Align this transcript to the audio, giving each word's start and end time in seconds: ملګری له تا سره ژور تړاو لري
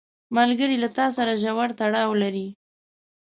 ملګری 0.37 0.77
له 0.83 0.89
تا 0.97 1.05
سره 1.17 1.39
ژور 1.43 1.69
تړاو 1.79 2.11
لري 2.23 2.47